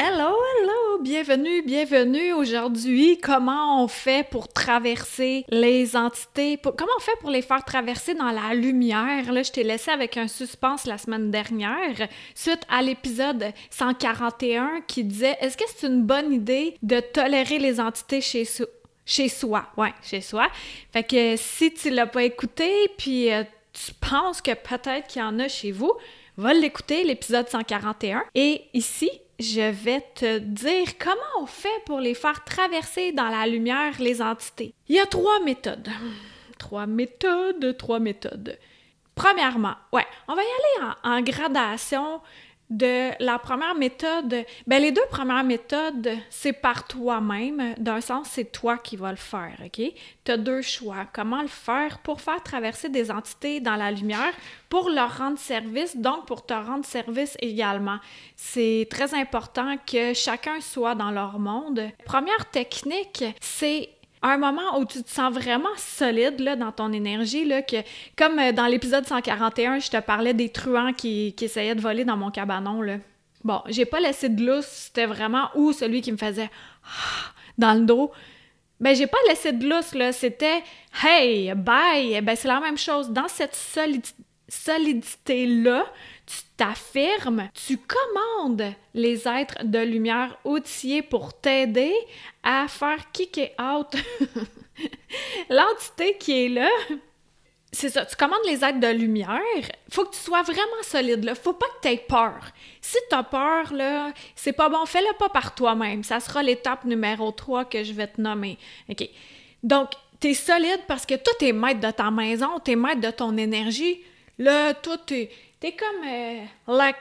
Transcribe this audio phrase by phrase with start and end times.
[0.00, 1.02] Hello, hello!
[1.02, 3.18] Bienvenue, bienvenue aujourd'hui.
[3.18, 6.56] Comment on fait pour traverser les entités?
[6.62, 9.32] comment on fait pour les faire traverser dans la lumière?
[9.32, 12.06] Là, je t'ai laissé avec un suspense la semaine dernière,
[12.36, 17.80] suite à l'épisode 141 qui disait Est-ce que c'est une bonne idée de tolérer les
[17.80, 18.44] entités chez
[19.28, 19.64] soi?
[19.76, 20.46] Ouais, chez soi.
[20.92, 23.42] Fait que si tu l'as pas écouté, puis euh,
[23.72, 25.92] tu penses que peut-être qu'il y en a chez vous,
[26.36, 28.22] va l'écouter, l'épisode 141.
[28.36, 33.46] Et ici, je vais te dire comment on fait pour les faire traverser dans la
[33.46, 34.74] lumière les entités.
[34.88, 35.88] Il y a trois méthodes.
[36.58, 38.58] Trois méthodes, trois méthodes.
[39.14, 42.20] Premièrement, ouais, on va y aller en, en gradation
[42.70, 47.74] de la première méthode, ben les deux premières méthodes, c'est par toi-même.
[47.78, 49.80] D'un sens, c'est toi qui vas le faire, OK?
[50.24, 51.06] Tu as deux choix.
[51.12, 54.32] Comment le faire pour faire traverser des entités dans la lumière,
[54.68, 57.98] pour leur rendre service, donc pour te rendre service également.
[58.36, 61.82] C'est très important que chacun soit dans leur monde.
[62.04, 63.90] Première technique, c'est
[64.22, 67.76] un moment où tu te sens vraiment solide là, dans ton énergie, là, que,
[68.16, 72.16] comme euh, dans l'épisode 141, je te parlais des truands qui, essayaient de voler dans
[72.16, 72.82] mon cabanon.
[72.82, 72.96] Là.
[73.44, 76.50] Bon, j'ai pas laissé de lousse, c'était vraiment où celui qui me faisait
[77.58, 78.10] dans le dos.
[78.80, 80.12] Ben, j'ai pas laissé de lousse, là.
[80.12, 80.62] C'était
[81.02, 82.20] Hey, bye!
[82.20, 83.10] Ben, c'est la même chose.
[83.10, 83.56] Dans cette
[84.48, 85.84] solidité-là,
[86.28, 91.94] tu t'affirmes, tu commandes les êtres de lumière outillés pour t'aider
[92.42, 93.96] à faire kick out
[95.48, 96.68] l'entité qui est là.
[97.72, 99.40] C'est ça, tu commandes les êtres de lumière,
[99.90, 101.34] faut que tu sois vraiment solide, là.
[101.34, 102.38] Faut pas que tu aies peur.
[102.80, 106.02] Si tu as peur, là, c'est pas bon, fais-le pas par toi-même.
[106.02, 108.58] Ça sera l'étape numéro 3 que je vais te nommer.
[108.88, 109.06] OK.
[109.62, 109.90] Donc,
[110.20, 113.00] tu es solide parce que toi, tu es maître de ta maison, tu es maître
[113.00, 114.00] de ton énergie.
[114.38, 115.28] Là, toi, tu
[115.60, 116.92] T'es comme euh, la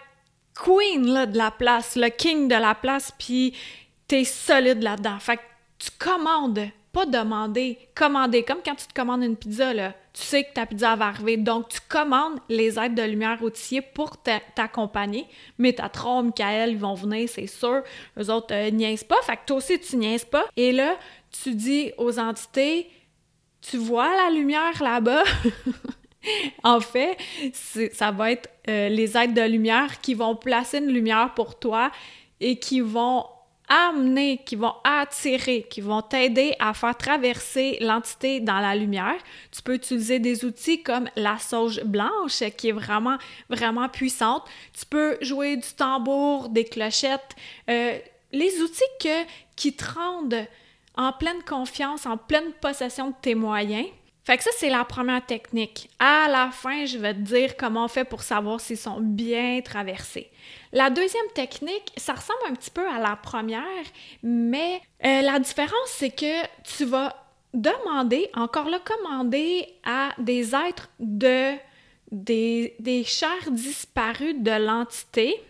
[0.55, 3.55] queen là, de la place, le king de la place, puis
[4.07, 5.19] t'es solide là-dedans.
[5.19, 5.41] Fait que
[5.77, 8.41] tu commandes, pas demander, commander.
[8.41, 11.37] Comme quand tu te commandes une pizza, là, tu sais que ta pizza va arriver.
[11.37, 15.27] Donc, tu commandes les aides de lumière outillées pour t'accompagner.
[15.59, 17.83] Mais ta trompe, Michael, ils vont venir, c'est sûr.
[18.19, 19.21] Eux autres euh, niaisent pas.
[19.21, 20.45] Fait que toi aussi, tu niaises pas.
[20.55, 20.97] Et là,
[21.43, 22.89] tu dis aux entités,
[23.61, 25.23] tu vois la lumière là-bas?
[26.63, 27.17] en fait,
[27.93, 31.91] ça va être euh, les aides de lumière qui vont placer une lumière pour toi
[32.39, 33.25] et qui vont
[33.67, 39.17] amener, qui vont attirer, qui vont t'aider à faire traverser l'entité dans la lumière.
[39.51, 43.17] Tu peux utiliser des outils comme la sauge blanche qui est vraiment,
[43.49, 44.43] vraiment puissante.
[44.77, 47.35] Tu peux jouer du tambour, des clochettes,
[47.69, 47.97] euh,
[48.31, 48.83] les outils
[49.55, 50.47] qui te rendent
[50.95, 53.87] en pleine confiance, en pleine possession de tes moyens.
[54.27, 55.89] Fait que ça, c'est la première technique.
[55.99, 59.61] À la fin, je vais te dire comment on fait pour savoir s'ils sont bien
[59.61, 60.29] traversés.
[60.73, 63.85] La deuxième technique, ça ressemble un petit peu à la première,
[64.21, 67.15] mais euh, la différence, c'est que tu vas
[67.53, 71.53] demander, encore là, commander à des êtres de
[72.11, 75.41] des, des chairs disparues de l'entité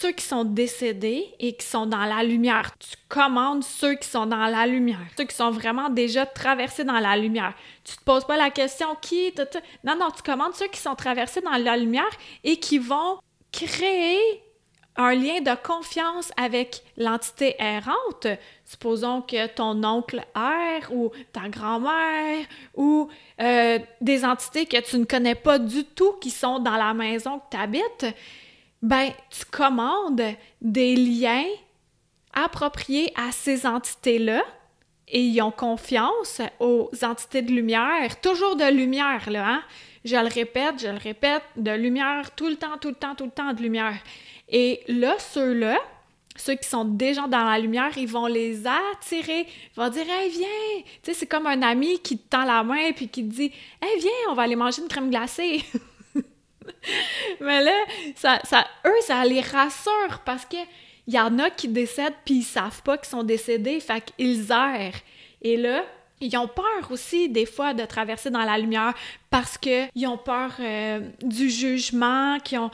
[0.00, 2.72] ceux qui sont décédés et qui sont dans la lumière.
[2.78, 6.98] Tu commandes ceux qui sont dans la lumière, ceux qui sont vraiment déjà traversés dans
[6.98, 7.54] la lumière.
[7.84, 9.32] Tu te poses pas la question qui
[9.84, 12.10] non non, tu commandes ceux qui sont traversés dans la lumière
[12.42, 13.18] et qui vont
[13.52, 14.42] créer
[14.96, 18.26] un lien de confiance avec l'entité errante.
[18.64, 23.08] Supposons que ton oncle erre ou ta grand-mère ou
[23.40, 27.38] euh, des entités que tu ne connais pas du tout qui sont dans la maison
[27.38, 28.06] que tu habites
[28.84, 30.22] ben, tu commandes
[30.60, 31.46] des liens
[32.34, 34.44] appropriés à ces entités-là
[35.08, 39.62] et ils ont confiance aux entités de lumière, toujours de lumière, là, hein?
[40.04, 43.24] Je le répète, je le répète, de lumière, tout le temps, tout le temps, tout
[43.24, 43.96] le temps de lumière.
[44.50, 45.78] Et là, ceux-là,
[46.36, 49.46] ceux qui sont déjà dans la lumière, ils vont les attirer.
[49.46, 50.82] Ils vont dire Hey, viens!
[51.02, 54.10] C'est comme un ami qui te tend la main puis qui te dit Hey, viens,
[54.28, 55.64] on va aller manger une crème glacée.
[57.40, 57.84] Mais là,
[58.16, 58.40] ça,
[58.86, 60.56] eux, ça les rassure parce que
[61.06, 65.00] y en a qui décèdent puis ils savent pas qu'ils sont décédés, fait qu'ils errent.
[65.42, 65.84] Et là,
[66.20, 68.94] ils ont peur aussi des fois de traverser dans la lumière
[69.30, 72.70] parce qu'ils ont peur euh, du jugement, qui ont,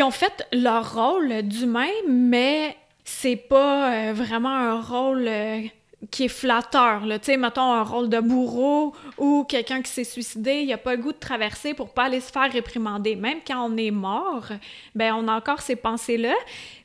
[0.00, 5.62] ont fait leur rôle d'humain, mais c'est pas euh, vraiment un rôle euh,
[6.10, 7.06] qui est flatteur.
[7.06, 7.18] Là.
[7.18, 10.96] Tu sais, mettons un rôle de bourreau ou quelqu'un qui s'est suicidé, il a pas
[10.96, 13.16] le goût de traverser pour pas aller se faire réprimander.
[13.16, 14.46] Même quand on est mort,
[14.94, 16.34] ben on a encore ces pensées-là.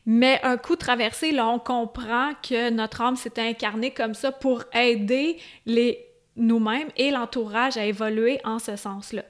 [0.06, 4.64] Mais un coup traversé, là, on comprend que notre âme s'est incarnée comme ça pour
[4.74, 6.06] aider les
[6.36, 9.24] nous-mêmes et l'entourage à évoluer en ce sens-là.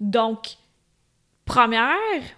[0.00, 0.56] Donc,
[1.50, 1.96] Première,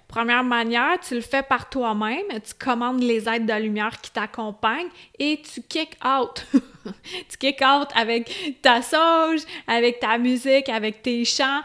[0.08, 4.88] première manière, tu le fais par toi-même, tu commandes les aides de lumière qui t'accompagnent
[5.18, 6.46] et tu kick out.
[7.28, 7.62] tu kick
[7.94, 11.62] avec ta sauge, avec ta musique, avec tes chants,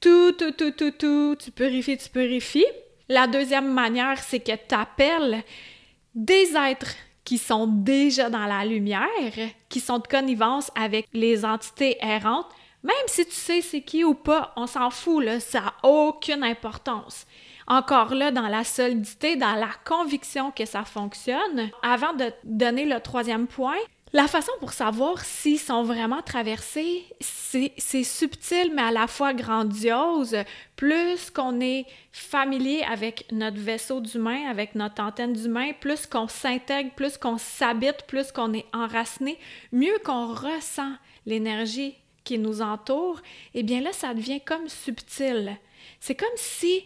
[0.00, 2.66] tout, tout, tout, tout, tout, tu purifies, tu purifies.
[3.08, 5.42] La deuxième manière, c'est que tu appelles
[6.14, 6.94] des êtres
[7.24, 9.08] qui sont déjà dans la lumière,
[9.68, 12.48] qui sont de connivence avec les entités errantes,
[12.82, 17.26] même si tu sais c'est qui ou pas, on s'en fout, ça n'a aucune importance.
[17.68, 21.70] Encore là, dans la solidité, dans la conviction que ça fonctionne.
[21.82, 23.78] Avant de donner le troisième point,
[24.14, 30.36] la façon pour savoir s'ils sont vraiment traversés, c'est subtil mais à la fois grandiose.
[30.76, 36.90] Plus qu'on est familier avec notre vaisseau d'humain, avec notre antenne d'humain, plus qu'on s'intègre,
[36.94, 39.38] plus qu'on s'habite, plus qu'on est enraciné,
[39.72, 40.92] mieux qu'on ressent
[41.24, 43.20] l'énergie qui nous entoure,
[43.54, 45.56] eh bien là, ça devient comme subtil.
[46.00, 46.84] C'est comme si,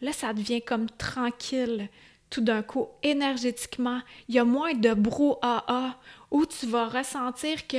[0.00, 1.88] là, ça devient comme tranquille.
[2.30, 5.96] Tout d'un coup, énergétiquement, il y a moins de brouhaha
[6.30, 7.78] où tu vas ressentir que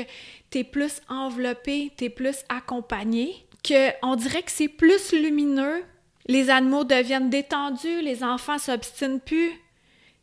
[0.50, 5.84] tu es plus enveloppé, tu es plus accompagné, que on dirait que c'est plus lumineux,
[6.28, 9.52] les animaux deviennent détendus, les enfants s'obstinent plus.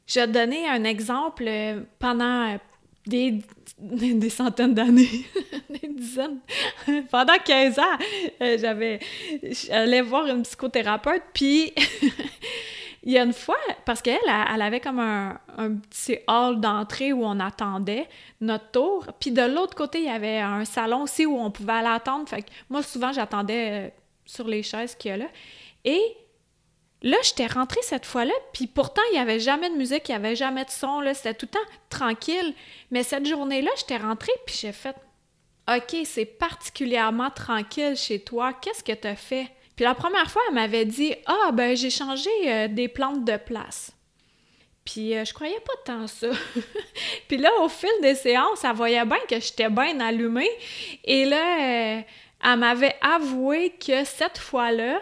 [0.07, 2.59] Je donner un exemple euh, pendant
[3.07, 3.41] des,
[3.79, 5.27] des centaines d'années,
[5.71, 6.39] des dizaines.
[7.11, 7.83] Pendant 15 ans,
[8.41, 9.01] euh, j'avais,
[9.43, 11.73] j'allais voir une psychothérapeute, puis
[13.05, 15.39] il y a une fois, parce qu'elle, elle avait comme un,
[15.89, 18.09] petit hall d'entrée où on attendait
[18.41, 21.75] notre tour, puis de l'autre côté, il y avait un salon aussi où on pouvait
[21.75, 22.29] aller attendre.
[22.29, 23.91] Fait que moi, souvent, j'attendais euh,
[24.25, 25.27] sur les chaises qu'il y a là.
[25.85, 26.01] Et
[27.03, 30.17] Là, j'étais rentrée cette fois-là, puis pourtant, il n'y avait jamais de musique, il n'y
[30.17, 32.55] avait jamais de son, c'était tout le temps tranquille.
[32.91, 34.97] Mais cette journée-là, j'étais rentrée, puis j'ai fait
[35.73, 39.49] OK, c'est particulièrement tranquille chez toi, qu'est-ce que tu as fait?
[39.79, 43.37] Puis la première fois, elle m'avait dit Ah, ben, j'ai changé euh, des plantes de
[43.37, 43.93] place.
[44.85, 46.31] Puis euh, je croyais pas tant ça.
[47.29, 50.51] puis là, au fil des séances, elle voyait bien que j'étais bien allumée.
[51.05, 52.01] Et là, euh,
[52.43, 55.01] elle m'avait avoué que cette fois-là,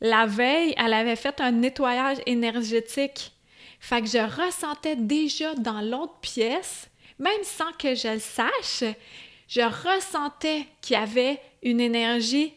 [0.00, 3.30] la veille, elle avait fait un nettoyage énergétique.
[3.78, 6.88] Fait que je ressentais déjà dans l'autre pièce,
[7.18, 8.84] même sans que je le sache,
[9.48, 12.54] je ressentais qu'il y avait une énergie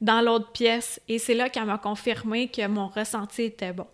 [0.00, 1.00] dans l'autre pièce.
[1.08, 3.86] Et c'est là qu'elle m'a confirmé que mon ressenti était bon.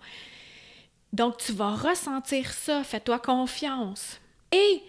[1.13, 4.21] Donc, tu vas ressentir ça, fais-toi confiance.
[4.51, 4.83] Et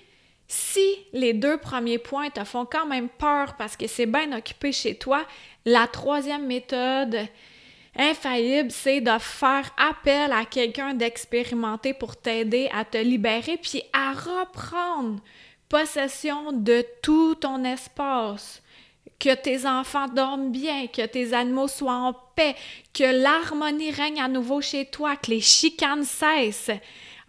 [0.48, 4.72] si les deux premiers points te font quand même peur parce que c'est bien occupé
[4.72, 5.26] chez toi,
[5.66, 7.18] la troisième méthode
[7.96, 14.14] infaillible, c'est de faire appel à quelqu'un d'expérimenté pour t'aider à te libérer puis à
[14.14, 15.20] reprendre
[15.70, 18.63] possession de tout ton espace.
[19.24, 22.56] Que tes enfants dorment bien, que tes animaux soient en paix,
[22.94, 26.72] que l'harmonie règne à nouveau chez toi, que les chicanes cessent.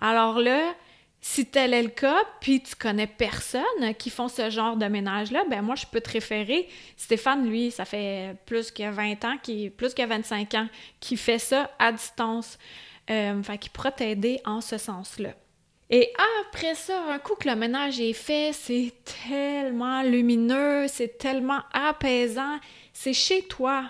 [0.01, 0.75] Alors là,
[1.21, 5.45] si tel est le cas, puis tu connais personne qui font ce genre de ménage-là,
[5.49, 6.69] ben moi, je peux te référer.
[6.97, 10.69] Stéphane, lui, ça fait plus que 20 ans, qui, plus que 25 ans,
[10.99, 12.59] qui fait ça à distance.
[13.09, 15.31] Euh, fait qu'il t'aider en ce sens-là.
[15.91, 16.13] Et
[16.47, 18.93] après ça, un coup que le ménage est fait, c'est
[19.29, 22.59] tellement lumineux, c'est tellement apaisant.
[22.93, 23.85] C'est chez toi.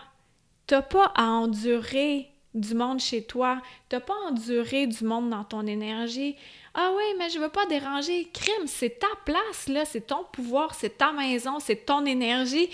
[0.67, 3.61] T'as pas à endurer du monde chez toi.
[3.89, 6.37] T'as pas à endurer du monde dans ton énergie.
[6.75, 8.29] Ah oui, mais je veux pas déranger.
[8.33, 12.69] Crime, c'est ta place, là, c'est ton pouvoir, c'est ta maison, c'est ton énergie.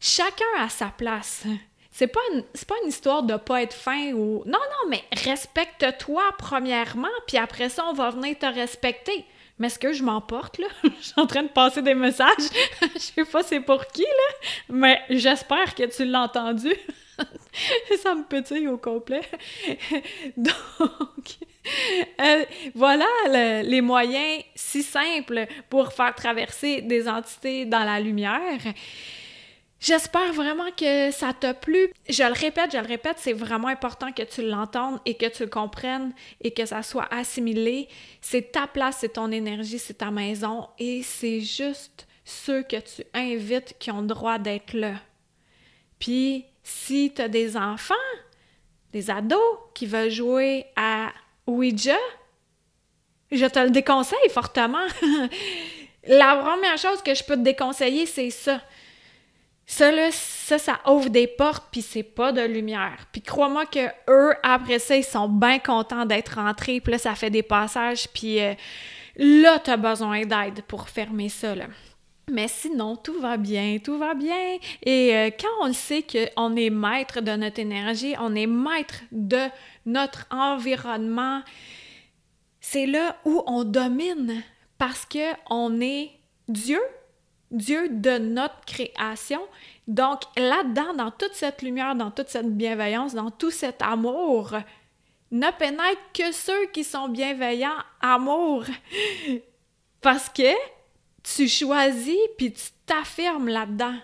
[0.00, 1.44] Chacun a sa place.
[1.98, 4.42] C'est pas une, pas une histoire de pas être fin ou.
[4.44, 9.24] Non, non, mais respecte-toi premièrement, puis après ça, on va venir te respecter.
[9.58, 10.66] Mais est-ce que je m'emporte, là?
[10.84, 12.50] je suis en train de passer des messages.
[12.82, 16.74] je sais pas c'est pour qui, là, mais j'espère que tu l'as entendu.
[18.02, 19.22] ça me pétille au complet.
[20.36, 21.38] Donc,
[22.20, 23.06] euh, voilà
[23.62, 28.60] les moyens si simples pour faire traverser des entités dans la lumière.
[29.78, 31.92] J'espère vraiment que ça t'a plu.
[32.08, 35.42] Je le répète, je le répète, c'est vraiment important que tu l'entendes et que tu
[35.42, 37.88] le comprennes et que ça soit assimilé.
[38.20, 43.04] C'est ta place, c'est ton énergie, c'est ta maison et c'est juste ceux que tu
[43.14, 44.94] invites qui ont le droit d'être là.
[45.98, 47.94] Puis, si tu as des enfants,
[48.92, 51.12] des ados qui veulent jouer à
[51.46, 51.96] Ouija,
[53.30, 54.86] je te le déconseille fortement.
[56.08, 58.60] La première chose que je peux te déconseiller, c'est ça.
[59.68, 63.06] Ça, là, ça, ouvre des portes, puis c'est pas de lumière.
[63.10, 67.16] Puis crois-moi que eux, après ça, ils sont bien contents d'être rentrés, puis là, ça
[67.16, 68.54] fait des passages, puis euh,
[69.16, 71.54] là, t'as besoin d'aide pour fermer ça.
[72.30, 74.58] Mais sinon, tout va bien, tout va bien.
[74.82, 79.02] Et euh, quand on le sait qu'on est maître de notre énergie, on est maître
[79.10, 79.46] de
[79.84, 81.42] notre environnement,
[82.60, 84.42] c'est là où on domine
[84.78, 86.10] parce qu'on est
[86.48, 86.80] Dieu,
[87.50, 89.40] Dieu de notre création.
[89.88, 94.54] Donc là-dedans, dans toute cette lumière, dans toute cette bienveillance, dans tout cet amour,
[95.30, 98.64] ne pénètre que ceux qui sont bienveillants, amour.
[100.00, 100.52] Parce que
[101.22, 103.96] tu choisis, puis tu t'affirmes là-dedans.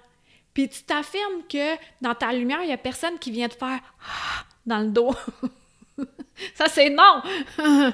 [0.55, 3.81] Puis tu t'affirmes que dans ta lumière, il n'y a personne qui vient te faire
[4.67, 5.15] dans le dos.
[6.55, 7.23] ça, c'est non!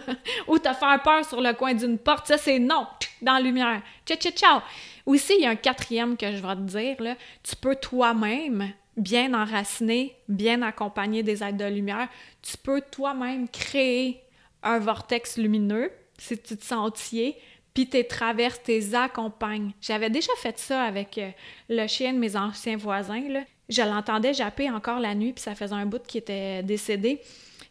[0.49, 2.87] Ou te faire peur sur le coin d'une porte, ça, c'est non!
[3.23, 3.83] Dans la lumière.
[4.07, 4.61] Ciao, ciao, ciao!
[5.07, 7.17] Aussi, il y a un quatrième que je vais te dire.
[7.43, 12.09] Tu peux toi-même, bien enraciné, bien accompagné des aides de lumière,
[12.43, 14.23] tu peux toi-même créer
[14.63, 16.93] un vortex lumineux si tu te sens
[17.79, 19.71] puis tes traverses, tes accompagnes.
[19.81, 21.31] J'avais déjà fait ça avec euh,
[21.69, 23.23] le chien de mes anciens voisins.
[23.69, 27.21] Je l'entendais japper encore la nuit, puis ça faisait un bout qui était décédé.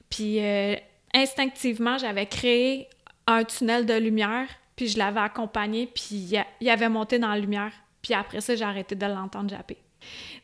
[0.09, 0.75] Puis euh,
[1.13, 2.87] instinctivement, j'avais créé
[3.25, 7.71] un tunnel de lumière, puis je l'avais accompagné, puis il avait monté dans la lumière.
[8.01, 9.77] Puis après ça, j'ai arrêté de l'entendre japper.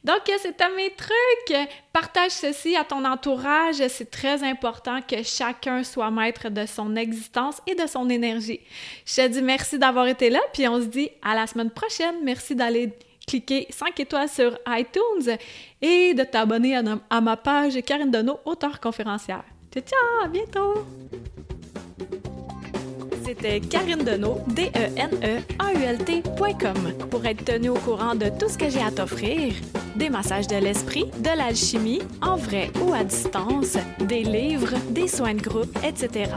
[0.04, 1.70] Donc, c'est à mes trucs.
[1.94, 3.76] Partage ceci à ton entourage.
[3.88, 8.60] C'est très important que chacun soit maître de son existence et de son énergie.
[9.06, 12.16] Je te dis merci d'avoir été là, puis on se dit à la semaine prochaine.
[12.24, 12.92] Merci d'aller
[13.26, 15.38] cliquer 5 étoiles sur iTunes
[15.82, 16.76] et de t'abonner
[17.10, 19.46] à, ma page Karine Deneau, auteur conférencière.
[19.74, 20.86] Ciao, ciao, à bientôt!
[23.26, 25.58] C'était Karine Deneau, D-E-N-E-A-U-L-T.com.
[27.10, 29.52] Pour être tenu au courant de tout ce que j'ai à t'offrir,
[29.96, 35.34] des massages de l'esprit, de l'alchimie, en vrai ou à distance, des livres, des soins
[35.34, 36.30] de groupe, etc.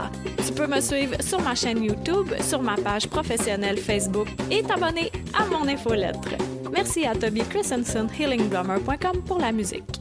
[0.43, 5.11] Tu peux me suivre sur ma chaîne YouTube, sur ma page professionnelle Facebook et t'abonner
[5.37, 6.29] à mon infolettre.
[6.71, 9.96] Merci à Toby Christensen, healingblummer.com pour la musique.